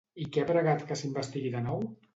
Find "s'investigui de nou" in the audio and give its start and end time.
1.03-1.91